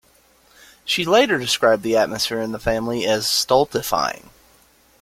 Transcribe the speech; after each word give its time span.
She 0.83 1.05
later 1.05 1.37
described 1.37 1.83
the 1.83 1.95
atmosphere 1.95 2.41
in 2.41 2.53
the 2.53 2.59
family 2.59 3.05
as 3.05 3.27
"stultifying". 3.29 4.29